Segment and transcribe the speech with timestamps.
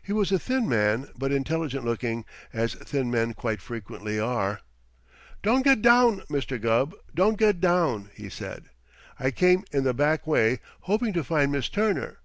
[0.00, 4.60] He was a thin man, but intelligent looking, as thin men quite frequently are.
[5.42, 6.60] "Don't get down, Mr.
[6.62, 8.66] Gubb, don't get down!" he said.
[9.18, 12.18] "I came in the back way, hoping to find Miss Turner.